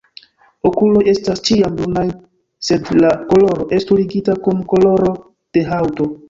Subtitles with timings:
[0.67, 2.05] Okuloj estas ĉiam brunaj,
[2.69, 5.13] sed la koloro estu ligita kun koloro
[5.59, 6.11] de haŭto.